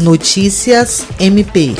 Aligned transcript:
Notícias 0.00 1.06
MP. 1.20 1.74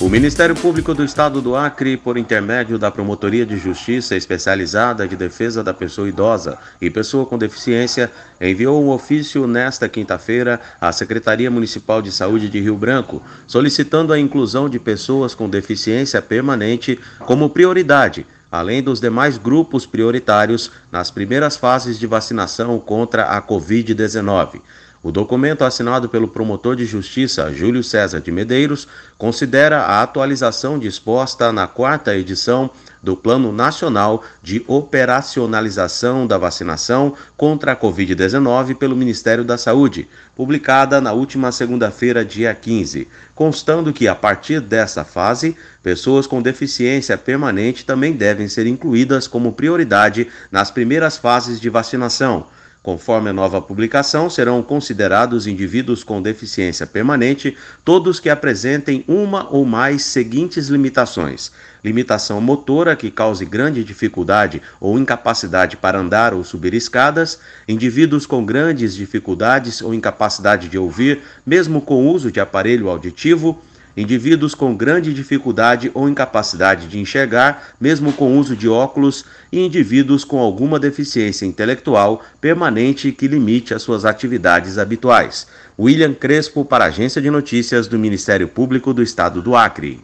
O 0.00 0.08
Ministério 0.08 0.54
Público 0.54 0.94
do 0.94 1.04
Estado 1.04 1.42
do 1.42 1.54
Acre, 1.54 1.98
por 1.98 2.16
intermédio 2.16 2.78
da 2.78 2.90
Promotoria 2.90 3.44
de 3.44 3.58
Justiça 3.58 4.16
Especializada 4.16 5.06
de 5.06 5.16
Defesa 5.16 5.62
da 5.62 5.74
Pessoa 5.74 6.08
Idosa 6.08 6.56
e 6.80 6.88
Pessoa 6.88 7.26
com 7.26 7.36
Deficiência, 7.36 8.10
enviou 8.40 8.82
um 8.82 8.88
ofício 8.88 9.46
nesta 9.46 9.86
quinta-feira 9.86 10.58
à 10.80 10.90
Secretaria 10.92 11.50
Municipal 11.50 12.00
de 12.00 12.10
Saúde 12.10 12.48
de 12.48 12.58
Rio 12.58 12.78
Branco, 12.78 13.22
solicitando 13.46 14.14
a 14.14 14.18
inclusão 14.18 14.66
de 14.66 14.78
pessoas 14.78 15.34
com 15.34 15.46
deficiência 15.46 16.22
permanente 16.22 16.98
como 17.26 17.50
prioridade 17.50 18.24
além 18.50 18.82
dos 18.82 19.00
demais 19.00 19.38
grupos 19.38 19.86
prioritários 19.86 20.70
nas 20.90 21.10
primeiras 21.10 21.56
fases 21.56 21.98
de 21.98 22.06
vacinação 22.06 22.78
contra 22.78 23.24
a 23.24 23.42
Covid-19. 23.42 24.60
O 25.02 25.10
documento 25.10 25.64
assinado 25.64 26.10
pelo 26.10 26.28
promotor 26.28 26.76
de 26.76 26.84
justiça 26.84 27.50
Júlio 27.54 27.82
César 27.82 28.20
de 28.20 28.30
Medeiros 28.30 28.86
considera 29.16 29.78
a 29.80 30.02
atualização 30.02 30.78
disposta 30.78 31.50
na 31.50 31.66
quarta 31.66 32.14
edição 32.14 32.70
do 33.02 33.16
Plano 33.16 33.50
Nacional 33.50 34.22
de 34.42 34.62
Operacionalização 34.68 36.26
da 36.26 36.36
Vacinação 36.36 37.14
contra 37.34 37.72
a 37.72 37.76
Covid-19 37.76 38.76
pelo 38.76 38.94
Ministério 38.94 39.42
da 39.42 39.56
Saúde, 39.56 40.06
publicada 40.36 41.00
na 41.00 41.12
última 41.12 41.50
segunda-feira, 41.50 42.22
dia 42.22 42.54
15, 42.54 43.08
constando 43.34 43.94
que, 43.94 44.06
a 44.06 44.14
partir 44.14 44.60
dessa 44.60 45.02
fase, 45.02 45.56
pessoas 45.82 46.26
com 46.26 46.42
deficiência 46.42 47.16
permanente 47.16 47.84
também 47.84 48.12
devem 48.12 48.48
ser 48.48 48.66
incluídas 48.66 49.26
como 49.26 49.52
prioridade 49.52 50.28
nas 50.50 50.70
primeiras 50.70 51.16
fases 51.16 51.60
de 51.60 51.68
vacinação. 51.68 52.46
Conforme 52.82 53.28
a 53.28 53.32
nova 53.32 53.60
publicação, 53.60 54.30
serão 54.30 54.62
considerados 54.62 55.46
indivíduos 55.46 56.02
com 56.02 56.22
deficiência 56.22 56.86
permanente 56.86 57.54
todos 57.84 58.18
que 58.18 58.30
apresentem 58.30 59.04
uma 59.06 59.46
ou 59.50 59.66
mais 59.66 60.02
seguintes 60.04 60.68
limitações: 60.68 61.52
limitação 61.84 62.40
motora 62.40 62.96
que 62.96 63.10
cause 63.10 63.44
grande 63.44 63.84
dificuldade 63.84 64.62
ou 64.80 64.98
incapacidade 64.98 65.76
para 65.76 65.98
andar 65.98 66.32
ou 66.32 66.42
subir 66.42 66.72
escadas, 66.72 67.38
indivíduos 67.68 68.24
com 68.24 68.46
grandes 68.46 68.94
dificuldades 68.94 69.82
ou 69.82 69.92
incapacidade 69.92 70.66
de 70.66 70.78
ouvir, 70.78 71.20
mesmo 71.44 71.82
com 71.82 72.08
uso 72.08 72.32
de 72.32 72.40
aparelho 72.40 72.88
auditivo 72.88 73.60
indivíduos 73.96 74.54
com 74.54 74.76
grande 74.76 75.12
dificuldade 75.12 75.90
ou 75.94 76.08
incapacidade 76.08 76.86
de 76.88 76.98
enxergar, 76.98 77.74
mesmo 77.80 78.12
com 78.12 78.38
uso 78.38 78.56
de 78.56 78.68
óculos, 78.68 79.24
e 79.52 79.60
indivíduos 79.60 80.24
com 80.24 80.38
alguma 80.38 80.78
deficiência 80.78 81.46
intelectual 81.46 82.22
permanente 82.40 83.12
que 83.12 83.28
limite 83.28 83.74
as 83.74 83.82
suas 83.82 84.04
atividades 84.04 84.78
habituais. 84.78 85.46
William 85.78 86.14
Crespo, 86.14 86.64
para 86.64 86.84
a 86.84 86.88
Agência 86.88 87.20
de 87.20 87.30
Notícias 87.30 87.86
do 87.86 87.98
Ministério 87.98 88.48
Público 88.48 88.92
do 88.92 89.02
Estado 89.02 89.40
do 89.40 89.56
Acre. 89.56 90.00